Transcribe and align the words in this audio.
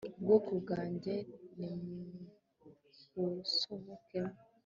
Bwoko 0.21 0.51
bwanjye 0.61 1.13
nimuwusohokemo 1.57 4.35